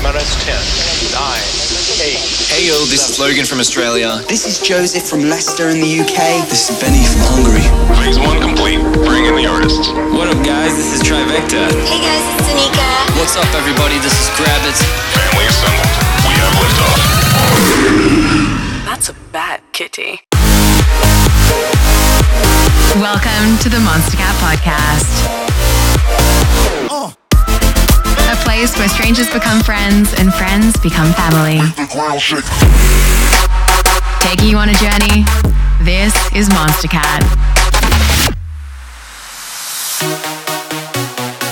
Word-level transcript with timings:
minus 0.00 0.32
10, 0.48 0.56
9, 1.12 1.20
8. 2.00 2.16
Hey 2.48 2.68
yo, 2.68 2.76
this 2.88 3.08
is 3.10 3.20
Logan 3.20 3.44
from 3.44 3.60
Australia. 3.60 4.20
This 4.28 4.46
is 4.48 4.60
Joseph 4.60 5.04
from 5.04 5.28
Leicester 5.28 5.68
in 5.68 5.80
the 5.80 6.00
UK. 6.00 6.48
This 6.48 6.70
is 6.72 6.80
Benny 6.80 7.04
from 7.04 7.20
Hungary. 7.36 7.64
Phase 8.00 8.16
one 8.16 8.40
complete. 8.40 8.80
Bring 9.04 9.28
in 9.28 9.36
the 9.36 9.44
artists. 9.44 9.92
What 10.16 10.32
up, 10.32 10.40
guys? 10.40 10.72
This 10.72 10.96
is 10.96 11.02
Trivecta. 11.04 11.68
Hey 11.84 12.00
guys, 12.00 12.24
it's 12.32 12.48
Anika. 12.48 12.88
What's 13.20 13.36
up, 13.36 13.52
everybody? 13.52 14.00
This 14.00 14.16
is 14.16 14.32
Grabbit. 14.40 14.76
Family 15.12 15.44
assembled. 15.44 15.92
We 16.24 16.32
have 16.40 16.56
liftoff. 16.64 17.00
That's 18.88 19.08
a 19.10 19.14
bad 19.36 19.60
kitty. 19.72 20.24
Welcome 22.96 23.58
to 23.60 23.68
the 23.68 23.84
Monstercat 23.84 24.32
Podcast. 24.40 25.12
A 26.88 27.23
place 28.44 28.76
where 28.78 28.88
strangers 28.88 29.28
become 29.30 29.62
friends 29.62 30.12
and 30.18 30.32
friends 30.32 30.76
become 30.80 31.12
family. 31.14 31.58
Taking 34.20 34.48
you 34.48 34.58
on 34.58 34.68
a 34.68 34.74
journey, 34.74 35.24
this 35.82 36.14
is 36.34 36.48
Monstercat. 36.50 37.22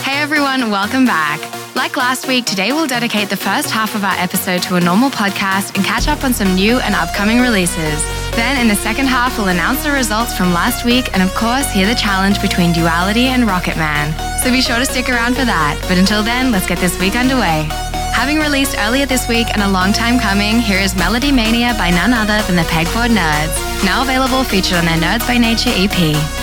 Hey 0.05 0.21
everyone, 0.21 0.71
welcome 0.71 1.07
back. 1.07 1.62
Like 1.75 1.97
last 1.97 2.29
week, 2.29 2.45
today 2.45 2.73
we'll 2.73 2.87
dedicate 2.87 3.31
the 3.31 3.37
first 3.37 3.71
half 3.71 3.95
of 3.95 4.05
our 4.05 4.15
episode 4.19 4.63
to 4.65 4.77
a 4.77 4.81
normal 4.81 5.09
podcast 5.09 5.75
and 5.75 5.85
catch 5.85 6.07
up 6.07 6.23
on 6.23 6.35
some 6.35 6.55
new 6.55 6.79
and 6.79 6.95
upcoming 6.95 7.41
releases. 7.41 8.03
Then, 8.37 8.61
in 8.61 8.69
the 8.69 8.77
second 8.77 9.07
half, 9.07 9.39
we'll 9.39 9.49
announce 9.49 9.83
the 9.83 9.91
results 9.91 10.37
from 10.37 10.53
last 10.53 10.85
week 10.85 11.13
and, 11.15 11.23
of 11.23 11.35
course, 11.35 11.71
hear 11.73 11.87
the 11.87 11.95
challenge 11.95 12.43
between 12.43 12.73
Duality 12.73 13.27
and 13.27 13.45
Rocketman. 13.45 14.13
So 14.43 14.51
be 14.51 14.61
sure 14.61 14.79
to 14.79 14.85
stick 14.85 15.09
around 15.09 15.35
for 15.35 15.45
that. 15.45 15.83
But 15.89 15.97
until 15.97 16.23
then, 16.23 16.53
let's 16.53 16.67
get 16.67 16.79
this 16.79 16.99
week 17.01 17.17
underway. 17.17 17.69
Having 18.13 18.39
released 18.39 18.77
earlier 18.79 19.07
this 19.07 19.27
week 19.27 19.49
and 19.53 19.63
a 19.63 19.69
long 19.69 19.93
time 19.93 20.21
coming, 20.21 20.61
here 20.61 20.79
is 20.79 20.95
Melodymania 20.95 21.77
by 21.79 21.91
none 21.91 22.13
other 22.13 22.41
than 22.47 22.57
the 22.57 22.69
Pegboard 22.69 23.17
Nerds, 23.17 23.57
now 23.85 24.03
available 24.03 24.45
featured 24.45 24.79
on 24.79 24.85
their 24.85 24.99
Nerds 24.99 25.27
by 25.27 25.39
Nature 25.39 25.73
EP. 25.73 26.42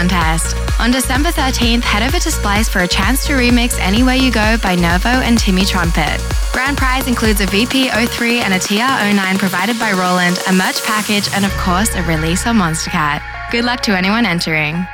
Contest. 0.00 0.56
On 0.80 0.90
December 0.90 1.28
13th, 1.28 1.82
head 1.82 2.02
over 2.02 2.18
to 2.18 2.30
Splice 2.30 2.68
for 2.68 2.80
a 2.80 2.88
chance 2.88 3.26
to 3.26 3.34
remix 3.34 3.78
Anywhere 3.78 4.14
You 4.14 4.32
Go 4.32 4.56
by 4.62 4.74
Nervo 4.74 5.08
and 5.08 5.38
Timmy 5.38 5.64
Trumpet. 5.64 6.16
Grand 6.52 6.78
prize 6.78 7.06
includes 7.06 7.40
a 7.40 7.46
VP03 7.46 8.40
and 8.40 8.54
a 8.54 8.58
TR09 8.58 9.38
provided 9.38 9.78
by 9.78 9.92
Roland, 9.92 10.38
a 10.48 10.52
merch 10.52 10.82
package, 10.84 11.28
and 11.34 11.44
of 11.44 11.52
course, 11.58 11.94
a 11.94 12.02
release 12.04 12.46
on 12.46 12.56
Monstercat. 12.56 13.20
Good 13.50 13.64
luck 13.64 13.80
to 13.82 13.96
anyone 13.96 14.24
entering. 14.24 14.86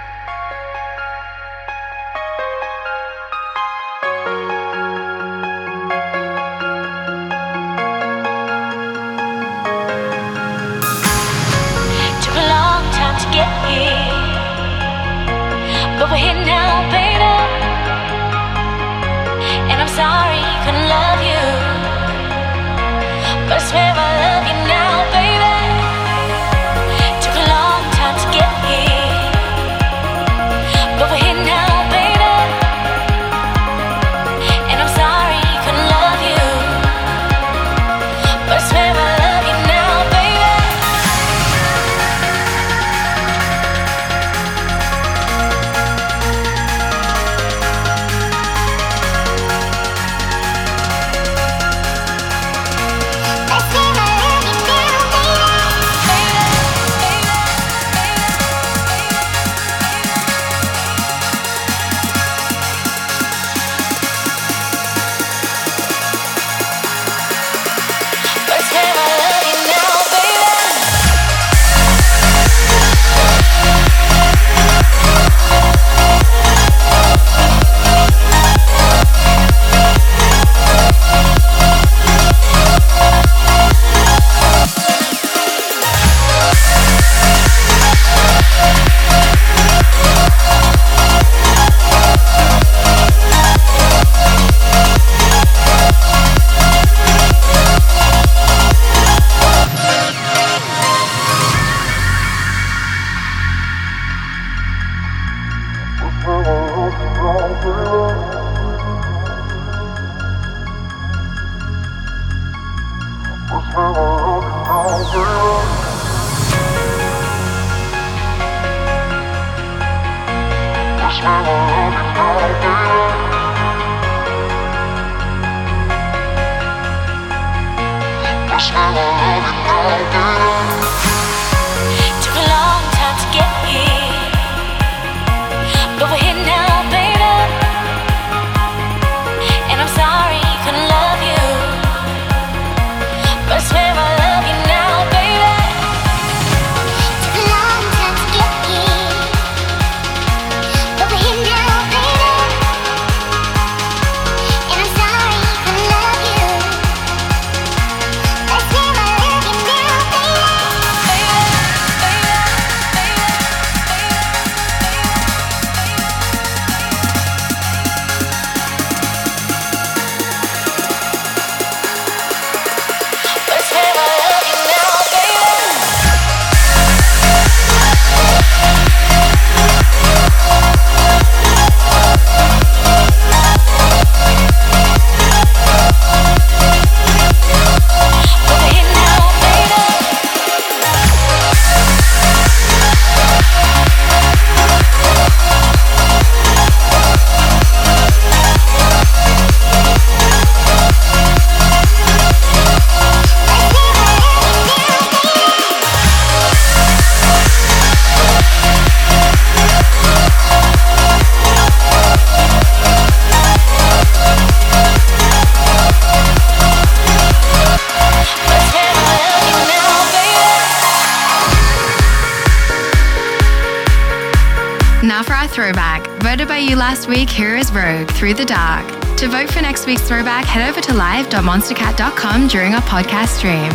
Week, 227.08 227.28
here 227.28 227.56
is 227.56 227.70
Rogue, 227.72 228.10
Through 228.12 228.34
the 228.34 228.44
Dark. 228.44 228.86
To 229.16 229.28
vote 229.28 229.50
for 229.50 229.60
next 229.60 229.86
week's 229.86 230.02
throwback, 230.02 230.44
head 230.44 230.68
over 230.68 230.80
to 230.80 230.94
live.monstercat.com 230.94 232.48
during 232.48 232.74
our 232.74 232.82
podcast 232.82 233.36
stream. 233.36 233.70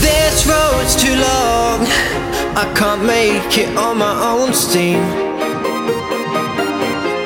This 0.00 0.46
road's 0.46 0.94
too 0.96 1.14
long. 1.14 1.86
I 2.56 2.72
can't 2.76 3.04
make 3.04 3.58
it 3.58 3.76
on 3.76 3.98
my 3.98 4.14
own 4.32 4.52
steam. 4.54 5.00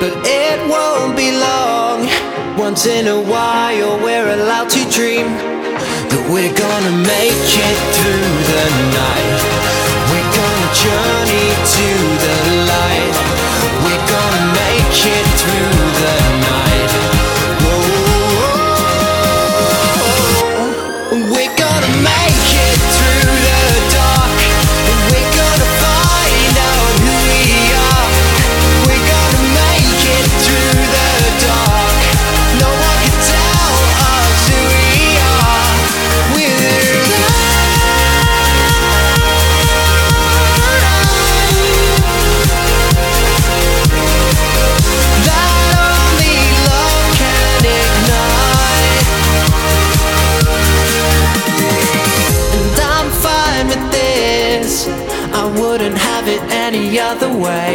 But 0.00 0.14
it 0.26 0.58
won't 0.68 1.16
be 1.16 1.30
long. 1.32 2.08
Once 2.58 2.86
in 2.86 3.06
a 3.06 3.20
while, 3.20 3.98
we're 3.98 4.32
allowed 4.34 4.70
to 4.70 4.82
dream 4.90 5.26
that 6.10 6.24
we're 6.30 6.54
gonna 6.54 6.96
make 7.04 7.52
it 7.68 7.78
through 7.96 8.32
the 8.50 8.64
night. 8.96 9.82
Gonna 10.08 10.21
journey 10.74 11.48
to 11.76 11.88
the 12.24 12.36
light. 12.64 13.12
We're 13.84 14.06
gonna 14.08 14.44
make 14.56 15.06
it 15.06 15.26
through 15.36 15.92
the 16.00 16.31
I 55.42 55.46
wouldn't 55.60 55.98
have 55.98 56.28
it 56.28 56.40
any 56.52 57.00
other 57.00 57.26
way. 57.26 57.74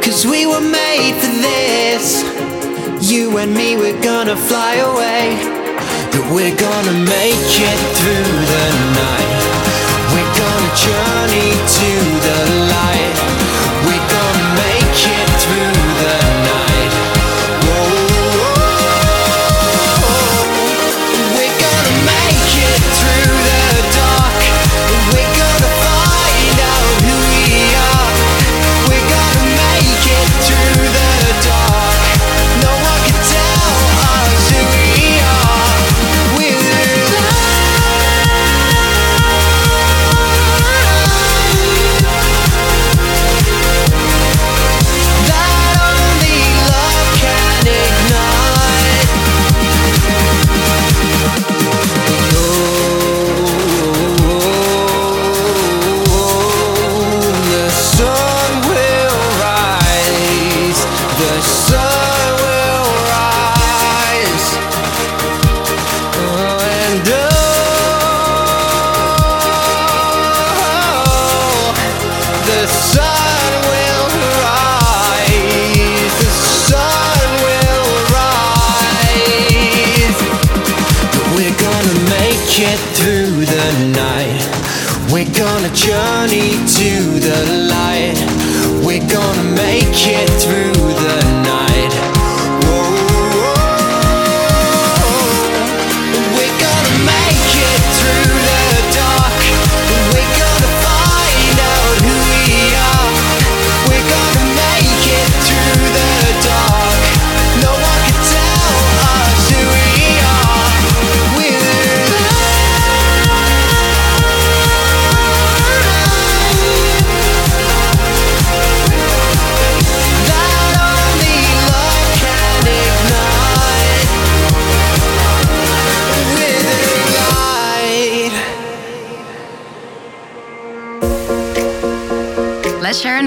Cause 0.00 0.24
we 0.24 0.46
were 0.46 0.62
made 0.62 1.14
for 1.20 1.32
this. 1.44 2.24
You 3.12 3.36
and 3.36 3.52
me, 3.52 3.76
we're 3.76 4.02
gonna 4.02 4.36
fly 4.36 4.76
away. 4.76 5.36
That 6.12 6.24
we're 6.32 6.56
gonna 6.56 6.96
make 6.96 7.52
it 7.60 7.80
through 7.98 8.32
the 8.54 8.66
night. 9.04 9.32
We're 10.16 10.34
gonna 10.40 10.72
journey 10.80 11.52
to 11.76 11.90
the 12.24 12.38
light. 12.72 13.33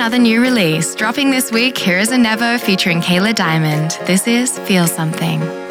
Another 0.08 0.24
new 0.24 0.42
release. 0.42 0.96
Dropping 0.96 1.32
this 1.32 1.52
week, 1.52 1.78
here 1.78 2.00
is 2.00 2.12
Anevo 2.12 2.58
featuring 2.62 3.02
Kayla 3.02 3.36
Diamond. 3.36 4.00
This 4.08 4.26
is 4.26 4.58
Feel 4.60 4.88
Something. 4.88 5.67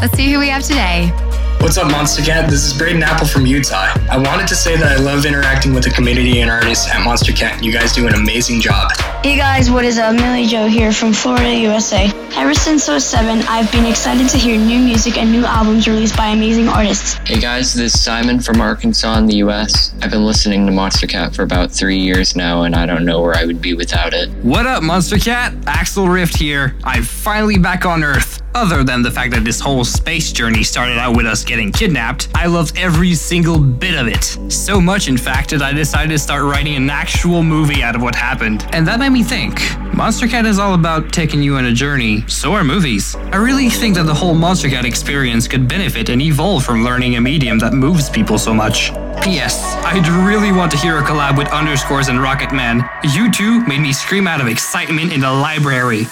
Let's 0.00 0.16
see 0.16 0.30
who 0.32 0.38
we 0.38 0.48
have 0.48 0.62
today. 0.62 1.10
What's 1.60 1.76
up, 1.76 1.90
Monstercat? 1.90 2.48
This 2.48 2.64
is 2.64 2.72
Braden 2.72 3.02
Apple 3.02 3.26
from 3.26 3.44
Utah. 3.44 3.92
I 4.08 4.16
wanted 4.16 4.46
to 4.46 4.54
say 4.54 4.76
that 4.76 4.92
I 4.92 5.02
love 5.02 5.26
interacting 5.26 5.74
with 5.74 5.82
the 5.82 5.90
community 5.90 6.40
and 6.40 6.48
artists 6.48 6.88
at 6.88 7.04
Monstercat. 7.04 7.64
You 7.64 7.72
guys 7.72 7.92
do 7.92 8.06
an 8.06 8.14
amazing 8.14 8.60
job. 8.60 8.92
Hey 9.24 9.36
guys, 9.36 9.72
what 9.72 9.84
is 9.84 9.98
up? 9.98 10.14
Millie 10.14 10.46
Joe 10.46 10.68
here 10.68 10.92
from 10.92 11.12
Florida, 11.12 11.52
USA. 11.52 12.12
Ever 12.36 12.54
since 12.54 12.84
07, 12.84 13.42
I've 13.48 13.70
been 13.72 13.86
excited 13.86 14.28
to 14.28 14.38
hear 14.38 14.56
new 14.56 14.78
music 14.78 15.18
and 15.18 15.32
new 15.32 15.44
albums 15.44 15.88
released 15.88 16.16
by 16.16 16.28
amazing 16.28 16.68
artists. 16.68 17.14
Hey 17.26 17.40
guys, 17.40 17.74
this 17.74 17.92
is 17.92 18.00
Simon 18.00 18.38
from 18.38 18.60
Arkansas 18.60 19.18
in 19.18 19.26
the 19.26 19.36
US. 19.38 19.92
I've 20.00 20.12
been 20.12 20.24
listening 20.24 20.64
to 20.66 20.72
Monstercat 20.72 21.34
for 21.34 21.42
about 21.42 21.72
three 21.72 21.98
years 21.98 22.36
now, 22.36 22.62
and 22.62 22.76
I 22.76 22.86
don't 22.86 23.04
know 23.04 23.20
where 23.20 23.34
I 23.34 23.44
would 23.44 23.60
be 23.60 23.74
without 23.74 24.14
it. 24.14 24.30
What 24.44 24.64
up, 24.64 24.84
Monstercat? 24.84 25.66
Axel 25.66 26.08
Rift 26.08 26.36
here. 26.36 26.76
I'm 26.84 27.02
finally 27.02 27.58
back 27.58 27.84
on 27.84 28.04
Earth. 28.04 28.40
Other 28.54 28.82
than 28.82 29.02
the 29.02 29.10
fact 29.10 29.32
that 29.34 29.44
this 29.44 29.60
whole 29.60 29.84
space 29.84 30.32
journey 30.32 30.62
started 30.62 30.98
out 30.98 31.16
with 31.16 31.26
us 31.26 31.44
getting 31.44 31.70
kidnapped, 31.70 32.28
I 32.34 32.46
loved 32.46 32.76
every 32.78 33.14
single 33.14 33.58
bit 33.58 33.94
of 33.94 34.08
it. 34.08 34.24
So 34.52 34.80
much, 34.80 35.06
in 35.08 35.16
fact, 35.16 35.50
that 35.50 35.62
I 35.62 35.72
decided 35.72 36.10
to 36.10 36.18
start 36.18 36.42
writing 36.42 36.74
an 36.74 36.90
actual 36.90 37.42
movie 37.42 37.82
out 37.82 37.94
of 37.94 38.02
what 38.02 38.14
happened. 38.14 38.66
And 38.72 38.86
that 38.88 38.98
made 38.98 39.10
me 39.10 39.22
think 39.22 39.58
Monstercat 39.92 40.46
is 40.46 40.58
all 40.58 40.74
about 40.74 41.12
taking 41.12 41.42
you 41.42 41.56
on 41.56 41.66
a 41.66 41.72
journey, 41.72 42.24
so 42.26 42.52
are 42.54 42.64
movies. 42.64 43.16
I 43.32 43.36
really 43.36 43.68
think 43.68 43.94
that 43.96 44.06
the 44.06 44.14
whole 44.14 44.34
Monstercat 44.34 44.84
experience 44.84 45.46
could 45.46 45.68
benefit 45.68 46.08
and 46.08 46.22
evolve 46.22 46.64
from 46.64 46.84
learning 46.84 47.16
a 47.16 47.20
medium 47.20 47.58
that 47.58 47.74
moves 47.74 48.08
people 48.08 48.38
so 48.38 48.54
much. 48.54 48.92
P.S. 49.22 49.74
I'd 49.84 50.08
really 50.08 50.52
want 50.52 50.70
to 50.72 50.78
hear 50.78 50.98
a 50.98 51.02
collab 51.02 51.36
with 51.36 51.48
Underscores 51.48 52.08
and 52.08 52.18
Rocketman. 52.18 52.88
You 53.14 53.30
two 53.30 53.64
made 53.66 53.80
me 53.80 53.92
scream 53.92 54.26
out 54.26 54.40
of 54.40 54.48
excitement 54.48 55.12
in 55.12 55.20
the 55.20 55.30
library. 55.30 56.06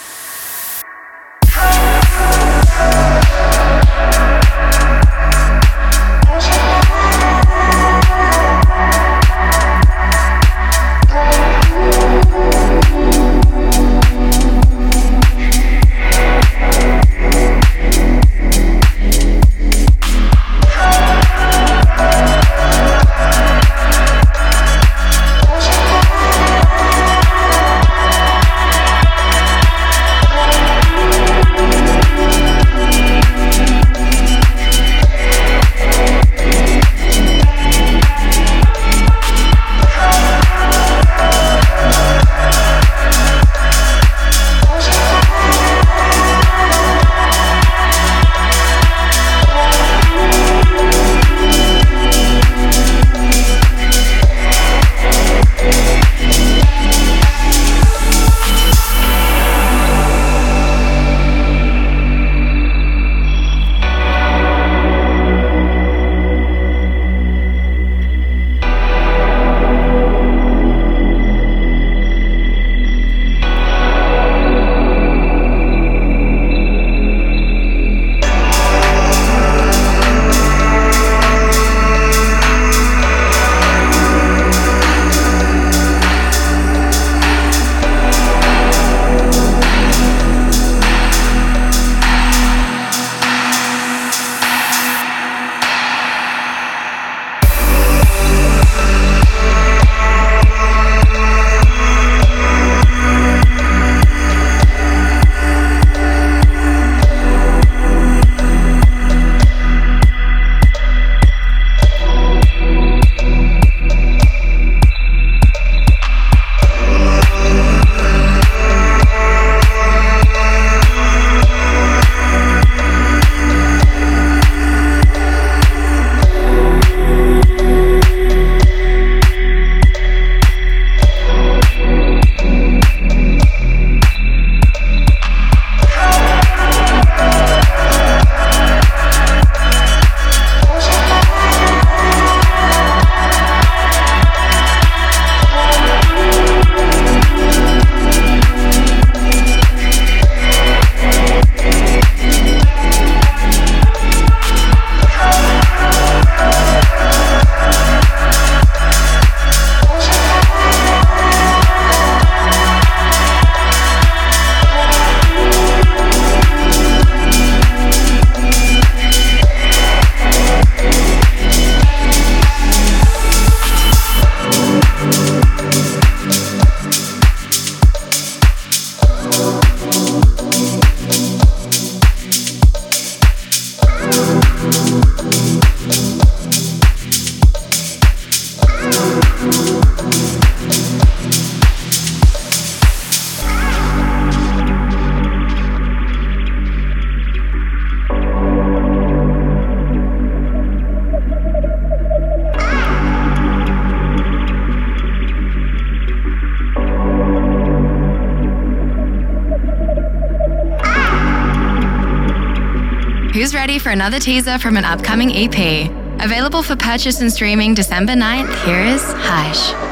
another 214.06 214.20
teaser 214.20 214.56
from 214.56 214.76
an 214.76 214.84
upcoming 214.84 215.32
EP. 215.32 215.90
Available 216.22 216.62
for 216.62 216.76
purchase 216.76 217.20
and 217.20 217.32
streaming 217.32 217.74
December 217.74 218.12
9th, 218.12 218.64
here 218.64 218.78
is 218.78 219.02
Hush. 219.02 219.85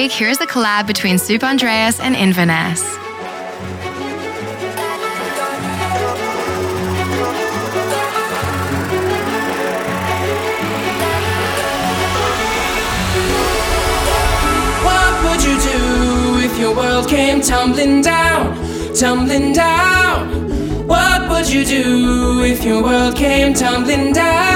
week, 0.00 0.12
here 0.12 0.30
is 0.30 0.40
a 0.40 0.46
collab 0.46 0.86
between 0.86 1.16
Soupandreas 1.16 2.00
and 2.00 2.16
Inverness. 2.16 2.80
if 16.42 16.58
your 16.58 16.74
world 16.74 17.08
came 17.08 17.40
tumbling 17.42 18.00
down, 18.00 18.56
tumbling 18.94 19.52
down. 19.52 20.86
What 20.86 21.28
would 21.30 21.48
you 21.50 21.64
do 21.64 22.42
if 22.42 22.64
your 22.64 22.82
world 22.82 23.16
came 23.16 23.52
tumbling 23.52 24.12
down? 24.14 24.49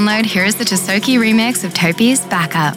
Download, 0.00 0.24
here 0.24 0.46
is 0.46 0.54
the 0.54 0.64
Tisoki 0.64 1.18
remix 1.18 1.62
of 1.62 1.74
Topi's 1.74 2.20
Backup. 2.20 2.74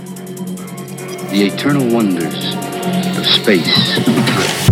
The 1.29 1.43
eternal 1.45 1.89
wonders 1.89 2.53
of 3.17 3.25
space 3.25 4.59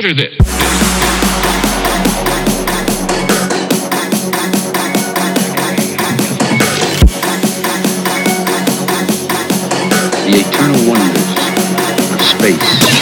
Consider 0.00 0.14
this. 0.14 0.38
The 10.24 10.34
eternal 10.38 10.88
wonders 10.88 12.12
of 12.14 12.20
space. 12.22 12.97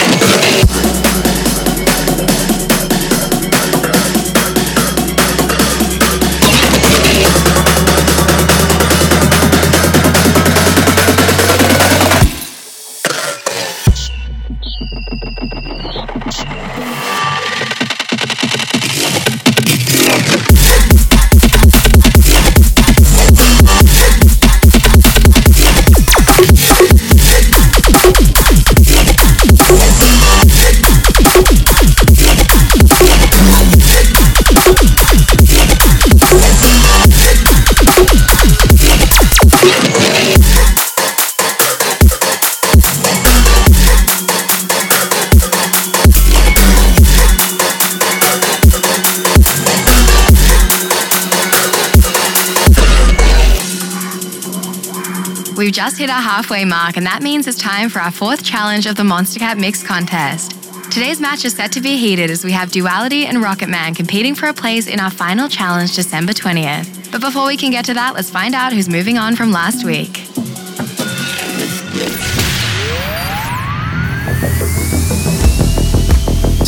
Just 55.77 55.99
hit 55.99 56.09
our 56.09 56.19
halfway 56.19 56.65
mark, 56.65 56.97
and 56.97 57.05
that 57.05 57.21
means 57.21 57.45
it's 57.45 57.61
time 57.61 57.87
for 57.89 57.99
our 57.99 58.09
fourth 58.09 58.43
challenge 58.43 58.87
of 58.87 58.95
the 58.95 59.03
Monstercat 59.03 59.59
Mix 59.59 59.83
contest. 59.83 60.53
Today's 60.91 61.21
match 61.21 61.45
is 61.45 61.53
set 61.53 61.71
to 61.73 61.81
be 61.81 61.97
heated 61.97 62.31
as 62.31 62.43
we 62.43 62.51
have 62.51 62.71
Duality 62.71 63.27
and 63.27 63.37
Rocketman 63.37 63.95
competing 63.95 64.33
for 64.33 64.47
a 64.47 64.55
place 64.55 64.87
in 64.87 64.99
our 64.99 65.11
final 65.11 65.47
challenge 65.47 65.95
December 65.95 66.33
20th. 66.33 67.11
But 67.11 67.21
before 67.21 67.45
we 67.45 67.57
can 67.57 67.69
get 67.69 67.85
to 67.85 67.93
that, 67.93 68.15
let's 68.15 68.31
find 68.31 68.55
out 68.55 68.73
who's 68.73 68.89
moving 68.89 69.19
on 69.19 69.35
from 69.35 69.51
last 69.51 69.85
week. 69.85 70.13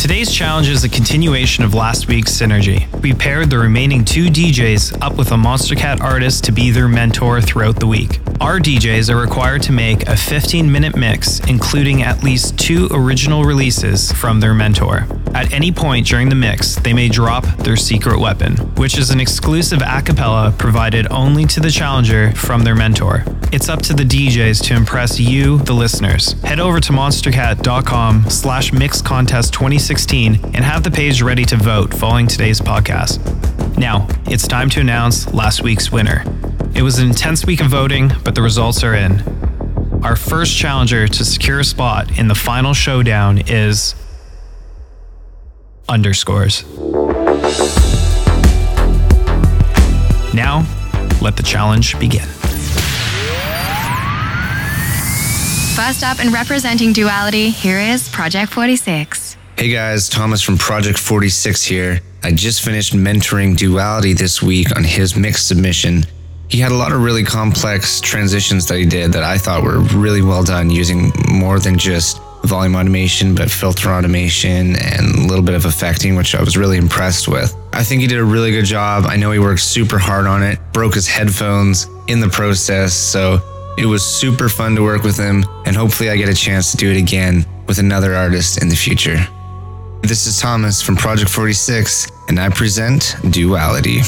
Today's 0.00 0.32
challenge 0.32 0.68
is 0.68 0.84
a 0.84 0.88
continuation 0.88 1.64
of 1.64 1.74
last 1.74 2.06
week's 2.06 2.30
synergy. 2.30 2.86
We 3.02 3.12
paired 3.12 3.50
the 3.50 3.58
remaining 3.58 4.04
two 4.04 4.26
DJs 4.26 5.02
up 5.02 5.16
with 5.16 5.32
a 5.32 5.36
Monstercat 5.36 6.00
artist 6.00 6.44
to 6.44 6.52
be 6.52 6.70
their 6.70 6.86
mentor 6.86 7.40
throughout 7.40 7.80
the 7.80 7.88
week. 7.88 8.20
Our 8.40 8.58
DJs 8.58 9.12
are 9.12 9.20
required 9.20 9.60
to 9.64 9.72
make 9.72 10.08
a 10.08 10.16
15 10.16 10.72
minute 10.72 10.96
mix, 10.96 11.40
including 11.40 12.02
at 12.02 12.22
least 12.22 12.58
two 12.58 12.88
original 12.90 13.44
releases 13.44 14.10
from 14.12 14.40
their 14.40 14.54
mentor. 14.54 15.06
At 15.34 15.52
any 15.52 15.70
point 15.70 16.06
during 16.06 16.30
the 16.30 16.34
mix, 16.34 16.74
they 16.76 16.94
may 16.94 17.10
drop 17.10 17.44
their 17.58 17.76
secret 17.76 18.18
weapon, 18.18 18.56
which 18.76 18.96
is 18.96 19.10
an 19.10 19.20
exclusive 19.20 19.82
a 19.82 20.00
cappella 20.00 20.54
provided 20.56 21.06
only 21.10 21.44
to 21.46 21.60
the 21.60 21.70
challenger 21.70 22.32
from 22.32 22.64
their 22.64 22.74
mentor. 22.74 23.24
It's 23.52 23.68
up 23.68 23.82
to 23.82 23.92
the 23.92 24.04
DJs 24.04 24.64
to 24.64 24.74
impress 24.74 25.20
you, 25.20 25.58
the 25.58 25.74
listeners. 25.74 26.32
Head 26.42 26.60
over 26.60 26.80
to 26.80 26.92
monstercat.com 26.92 28.30
slash 28.30 28.72
mix 28.72 29.02
contest 29.02 29.52
2016 29.52 30.36
and 30.54 30.64
have 30.64 30.82
the 30.82 30.90
page 30.90 31.20
ready 31.20 31.44
to 31.44 31.56
vote 31.56 31.92
following 31.92 32.26
today's 32.26 32.60
podcast. 32.60 33.18
Now, 33.76 34.08
it's 34.24 34.48
time 34.48 34.70
to 34.70 34.80
announce 34.80 35.32
last 35.34 35.62
week's 35.62 35.92
winner. 35.92 36.24
It 36.74 36.82
was 36.82 36.98
an 36.98 37.08
intense 37.08 37.44
week 37.44 37.60
of 37.60 37.66
voting, 37.68 38.12
but 38.24 38.34
the 38.34 38.42
results 38.42 38.82
are 38.84 38.94
in. 38.94 39.22
Our 40.02 40.16
first 40.16 40.56
challenger 40.56 41.06
to 41.06 41.24
secure 41.24 41.60
a 41.60 41.64
spot 41.64 42.18
in 42.18 42.28
the 42.28 42.34
final 42.34 42.72
showdown 42.72 43.38
is 43.46 43.94
underscores. 45.88 46.64
Now, 50.32 50.64
let 51.20 51.36
the 51.36 51.42
challenge 51.44 51.98
begin. 51.98 52.26
First 55.76 56.02
up 56.04 56.18
and 56.20 56.32
representing 56.32 56.92
Duality, 56.92 57.50
here 57.50 57.78
is 57.78 58.08
Project 58.08 58.52
46. 58.52 59.36
Hey 59.58 59.70
guys, 59.70 60.08
Thomas 60.08 60.40
from 60.40 60.56
Project 60.56 60.98
46 60.98 61.64
here. 61.64 62.00
I 62.22 62.32
just 62.32 62.62
finished 62.62 62.94
mentoring 62.94 63.56
Duality 63.56 64.12
this 64.12 64.40
week 64.42 64.74
on 64.76 64.84
his 64.84 65.16
mix 65.16 65.42
submission. 65.42 66.04
He 66.50 66.58
had 66.58 66.72
a 66.72 66.74
lot 66.74 66.90
of 66.90 67.00
really 67.00 67.22
complex 67.22 68.00
transitions 68.00 68.66
that 68.66 68.76
he 68.76 68.84
did 68.84 69.12
that 69.12 69.22
I 69.22 69.38
thought 69.38 69.62
were 69.62 69.78
really 69.96 70.20
well 70.20 70.42
done 70.42 70.68
using 70.68 71.12
more 71.30 71.60
than 71.60 71.78
just 71.78 72.20
volume 72.42 72.74
automation, 72.74 73.36
but 73.36 73.48
filter 73.48 73.90
automation 73.90 74.74
and 74.74 75.14
a 75.14 75.26
little 75.28 75.44
bit 75.44 75.54
of 75.54 75.64
effecting, 75.64 76.16
which 76.16 76.34
I 76.34 76.40
was 76.40 76.56
really 76.56 76.76
impressed 76.76 77.28
with. 77.28 77.54
I 77.72 77.84
think 77.84 78.00
he 78.00 78.08
did 78.08 78.18
a 78.18 78.24
really 78.24 78.50
good 78.50 78.64
job. 78.64 79.04
I 79.06 79.14
know 79.14 79.30
he 79.30 79.38
worked 79.38 79.60
super 79.60 79.96
hard 79.96 80.26
on 80.26 80.42
it, 80.42 80.58
broke 80.72 80.94
his 80.94 81.06
headphones 81.06 81.86
in 82.08 82.18
the 82.18 82.28
process, 82.28 82.94
so 82.94 83.38
it 83.78 83.86
was 83.86 84.04
super 84.04 84.48
fun 84.48 84.74
to 84.74 84.82
work 84.82 85.04
with 85.04 85.16
him, 85.16 85.44
and 85.66 85.76
hopefully 85.76 86.10
I 86.10 86.16
get 86.16 86.28
a 86.28 86.34
chance 86.34 86.72
to 86.72 86.76
do 86.76 86.90
it 86.90 86.96
again 86.96 87.46
with 87.68 87.78
another 87.78 88.16
artist 88.16 88.60
in 88.60 88.68
the 88.68 88.76
future. 88.76 89.24
This 90.02 90.26
is 90.26 90.40
Thomas 90.40 90.82
from 90.82 90.96
Project 90.96 91.30
46, 91.30 92.08
and 92.28 92.40
I 92.40 92.48
present 92.48 93.14
Duality. 93.30 94.00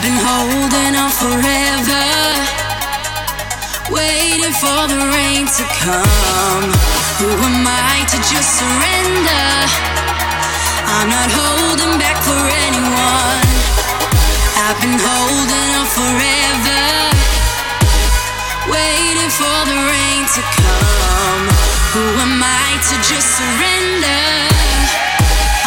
I've 0.00 0.08
been 0.08 0.24
holding 0.24 0.96
on 0.96 1.12
forever, 1.12 2.08
waiting 3.92 4.56
for 4.56 4.88
the 4.88 4.96
rain 5.12 5.44
to 5.44 5.64
come. 5.76 6.72
Who 7.20 7.28
am 7.28 7.68
I 7.68 8.08
to 8.08 8.16
just 8.24 8.48
surrender? 8.56 9.44
I'm 10.88 11.04
not 11.04 11.28
holding 11.28 12.00
back 12.00 12.16
for 12.24 12.40
anyone. 12.64 13.44
I've 14.64 14.80
been 14.80 14.96
holding 14.96 15.68
on 15.76 15.84
forever, 15.92 16.80
waiting 18.72 19.28
for 19.36 19.58
the 19.68 19.78
rain 19.84 20.24
to 20.32 20.42
come. 20.64 21.44
Who 21.92 22.04
am 22.24 22.40
I 22.40 22.80
to 22.88 22.96
just 23.04 23.36
surrender? 23.36 24.24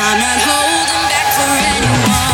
I'm 0.01 0.17
not 0.17 0.39
holding 0.41 1.05
back 1.05 1.27
for 1.37 1.53
anyone. 1.77 2.32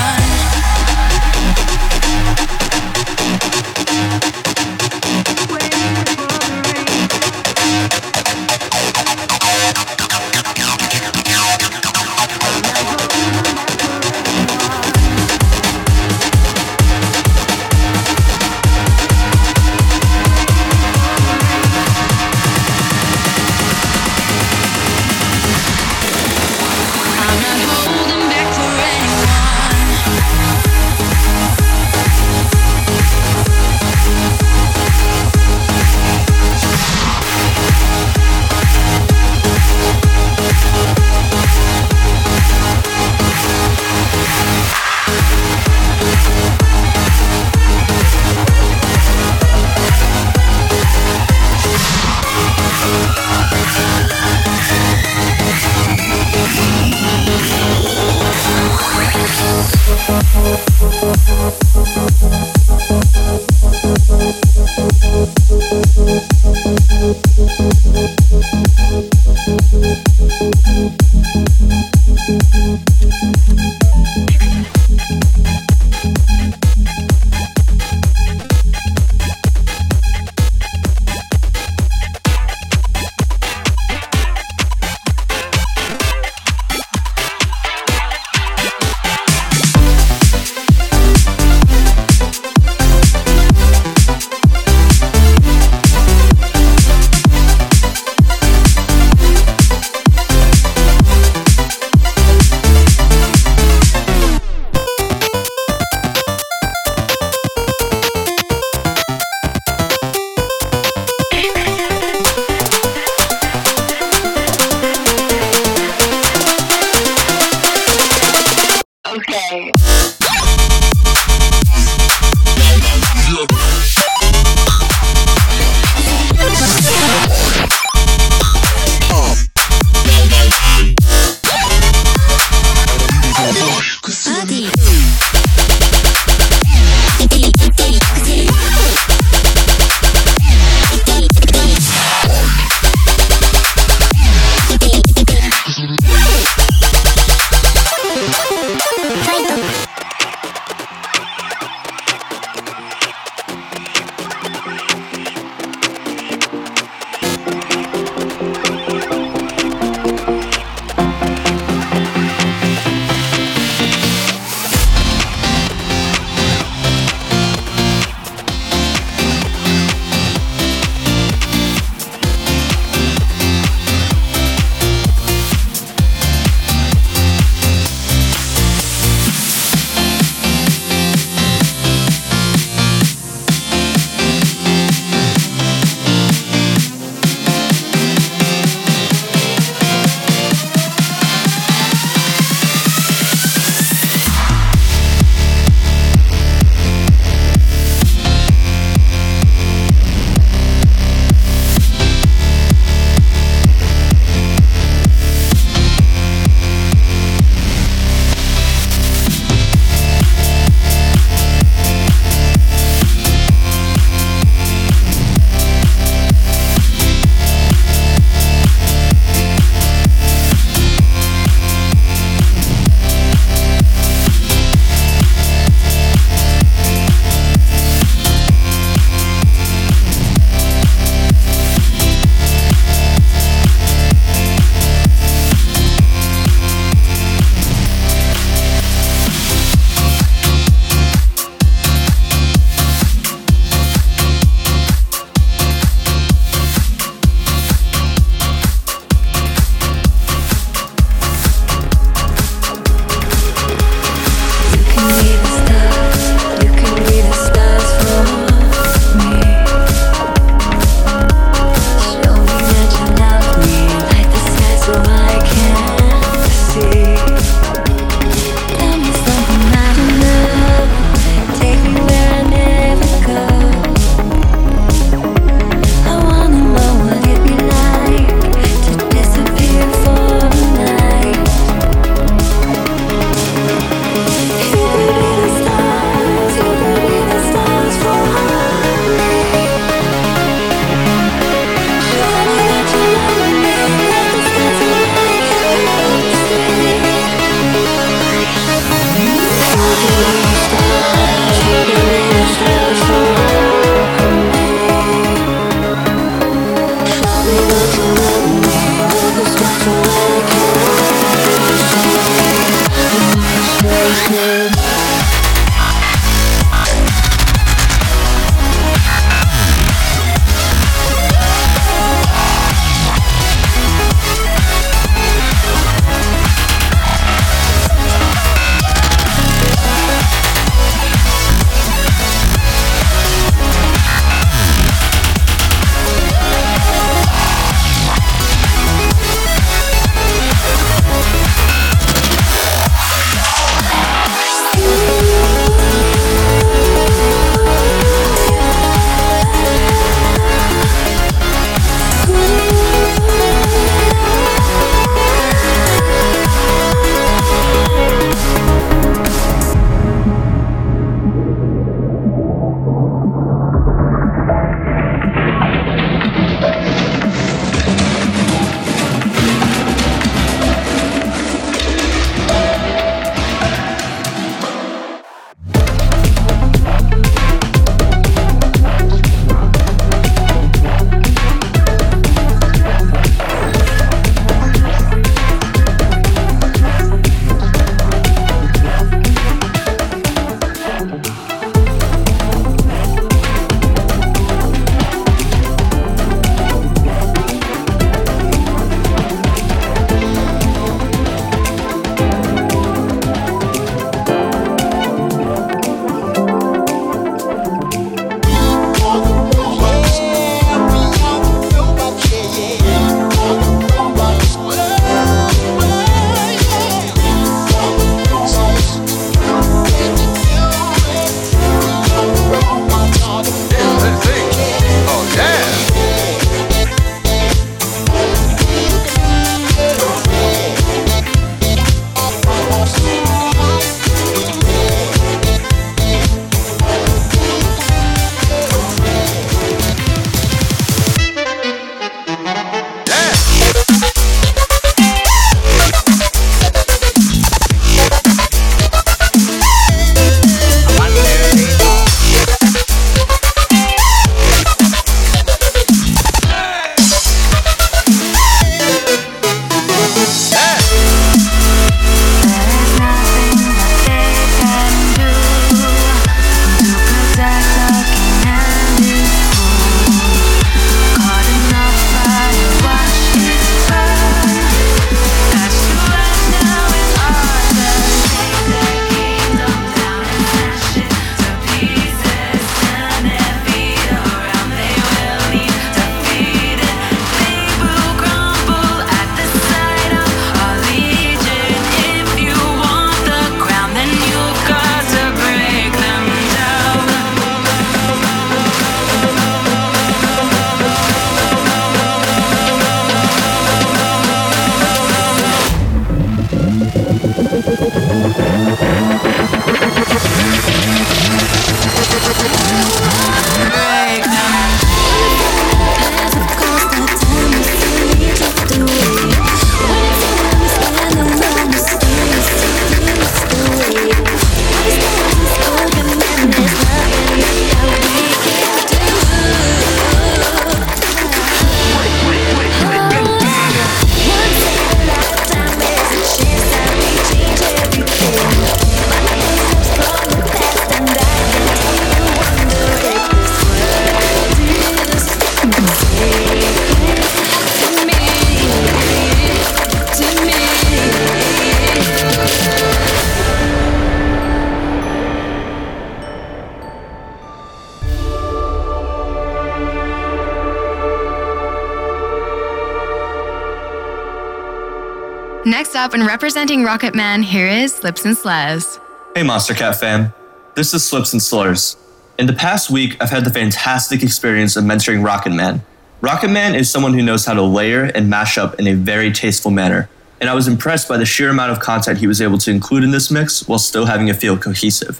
Up, 565.99 566.13
and 566.13 566.25
representing 566.25 566.85
Rocketman, 566.85 567.43
here 567.43 567.67
is 567.67 567.93
Slips 567.93 568.23
and 568.23 568.37
Slurs. 568.37 569.01
Hey, 569.35 569.41
Monstercat 569.41 569.99
fam. 569.99 570.33
This 570.73 570.93
is 570.93 571.03
Slips 571.03 571.33
and 571.33 571.43
Slurs. 571.43 571.97
In 572.37 572.45
the 572.45 572.53
past 572.53 572.89
week, 572.89 573.17
I've 573.19 573.31
had 573.31 573.43
the 573.43 573.49
fantastic 573.49 574.23
experience 574.23 574.77
of 574.77 574.85
mentoring 574.85 575.27
Rocketman. 575.27 575.81
Rocket 576.21 576.51
Man 576.51 576.73
is 576.73 576.89
someone 576.89 577.13
who 577.13 577.21
knows 577.21 577.45
how 577.45 577.53
to 577.53 577.61
layer 577.61 578.05
and 578.05 578.29
mash 578.29 578.57
up 578.57 578.79
in 578.79 578.87
a 578.87 578.93
very 578.93 579.29
tasteful 579.33 579.71
manner, 579.71 580.09
and 580.39 580.49
I 580.49 580.53
was 580.53 580.69
impressed 580.69 581.09
by 581.09 581.17
the 581.17 581.25
sheer 581.25 581.49
amount 581.49 581.73
of 581.73 581.81
content 581.81 582.19
he 582.19 582.27
was 582.27 582.41
able 582.41 582.59
to 582.59 582.71
include 582.71 583.03
in 583.03 583.11
this 583.11 583.29
mix 583.29 583.67
while 583.67 583.77
still 583.77 584.05
having 584.05 584.29
it 584.29 584.37
feel 584.37 584.57
cohesive. 584.57 585.19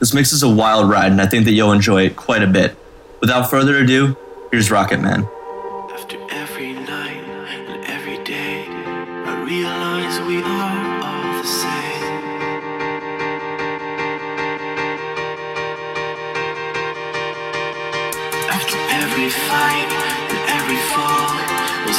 This 0.00 0.12
mix 0.12 0.32
is 0.32 0.42
a 0.42 0.52
wild 0.52 0.90
ride, 0.90 1.12
and 1.12 1.22
I 1.22 1.26
think 1.26 1.44
that 1.44 1.52
you'll 1.52 1.70
enjoy 1.70 2.06
it 2.06 2.16
quite 2.16 2.42
a 2.42 2.48
bit. 2.48 2.76
Without 3.20 3.48
further 3.48 3.76
ado, 3.76 4.16
here's 4.50 4.68
Rocketman. 4.68 5.30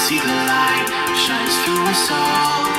See 0.10 0.18
the 0.18 0.26
light 0.26 0.88
shines 1.14 1.56
through 1.64 1.86
us 1.86 2.10
all. 2.10 2.79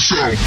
Check 0.00 0.38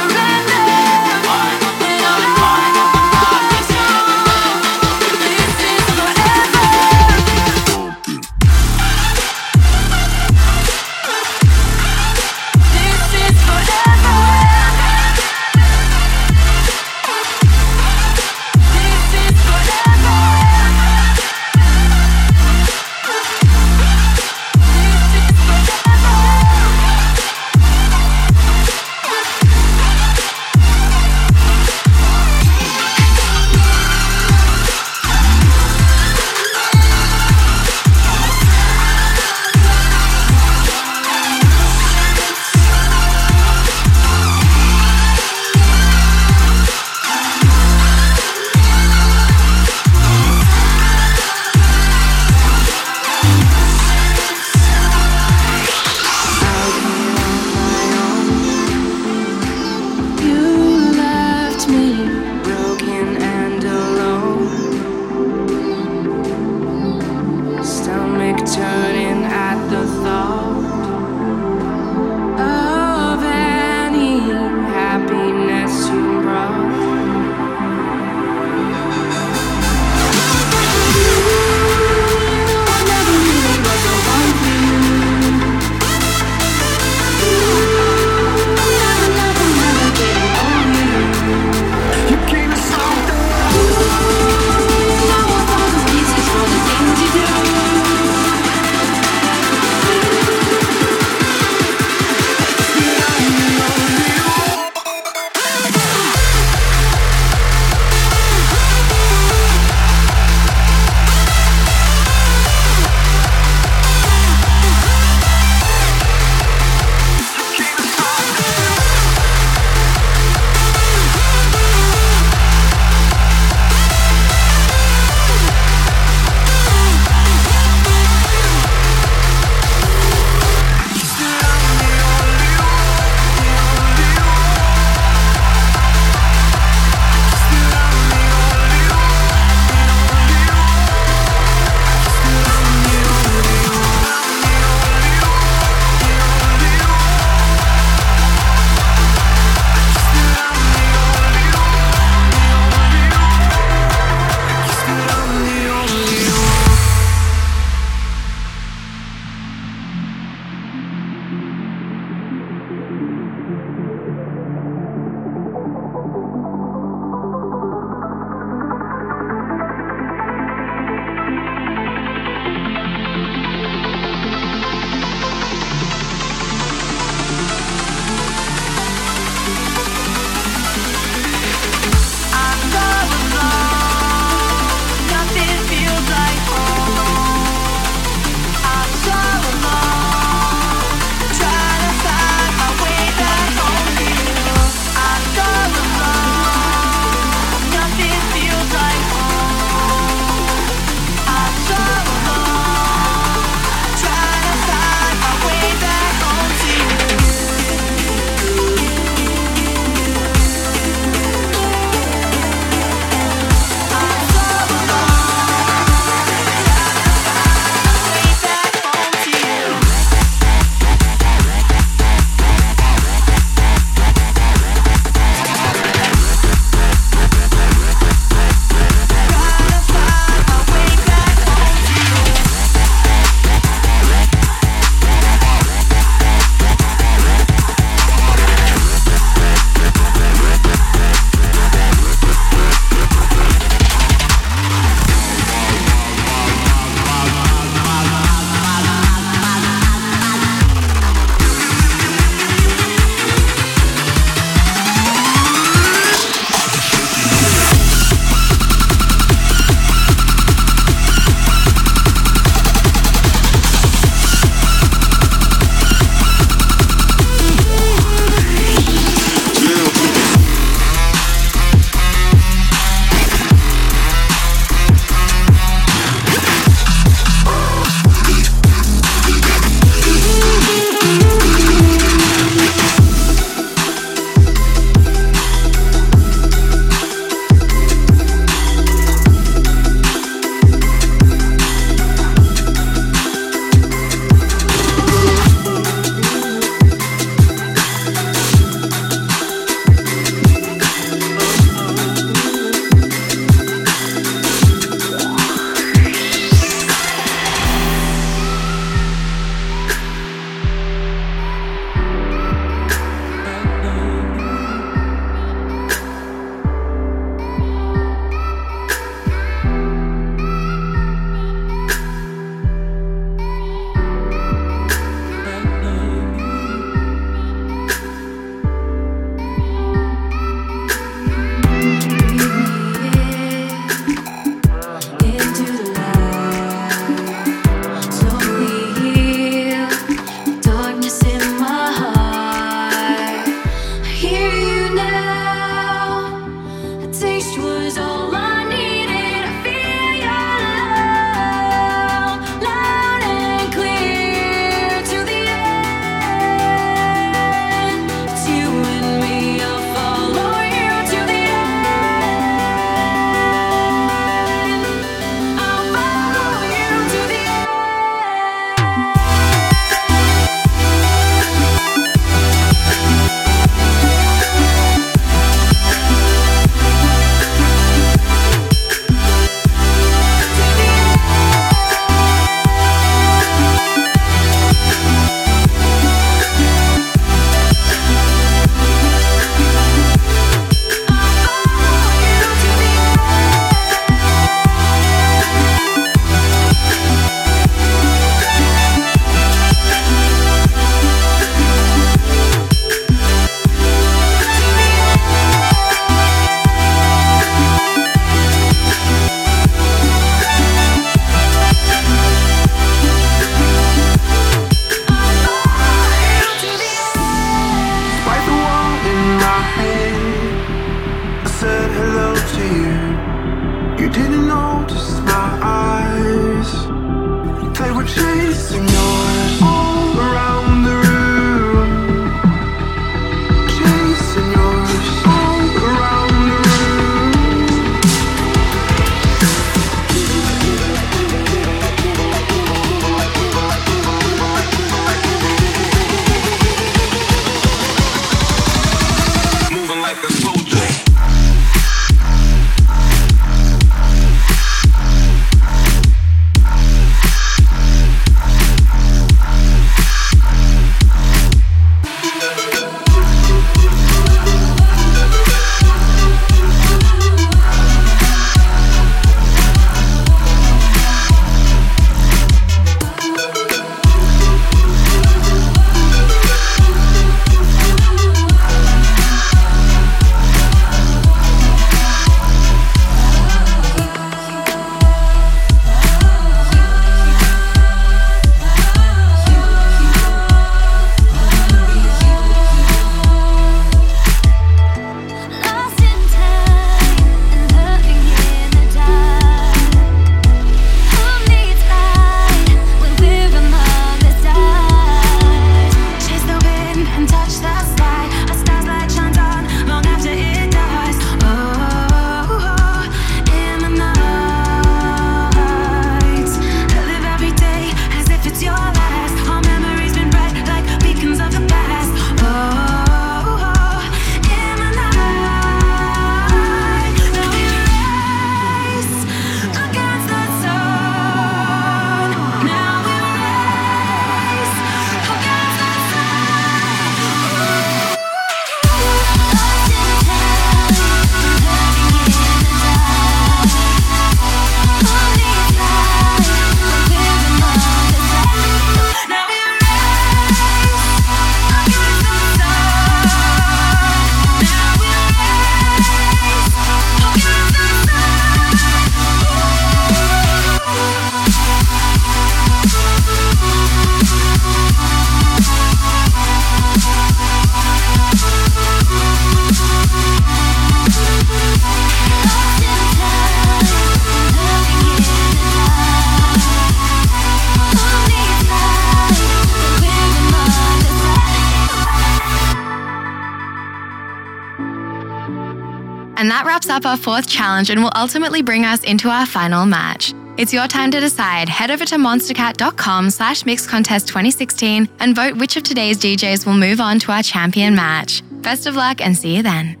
up 587.01 587.05
our 587.05 587.17
fourth 587.17 587.47
challenge 587.47 587.89
and 587.89 588.03
will 588.03 588.11
ultimately 588.15 588.61
bring 588.61 588.85
us 588.85 589.03
into 589.03 589.29
our 589.29 589.45
final 589.45 589.85
match. 589.85 590.33
It's 590.57 590.73
your 590.73 590.87
time 590.87 591.11
to 591.11 591.19
decide. 591.19 591.69
Head 591.69 591.89
over 591.89 592.05
to 592.05 592.15
monstercat.com 592.15 593.29
slash 593.29 593.63
mixcontest 593.63 594.27
2016 594.27 595.09
and 595.19 595.35
vote 595.35 595.55
which 595.57 595.77
of 595.77 595.83
today's 595.83 596.17
DJs 596.17 596.65
will 596.65 596.73
move 596.73 596.99
on 596.99 597.19
to 597.19 597.31
our 597.31 597.43
champion 597.43 597.95
match. 597.95 598.43
Best 598.61 598.85
of 598.85 598.95
luck 598.95 599.21
and 599.21 599.35
see 599.35 599.55
you 599.55 599.63
then. 599.63 600.00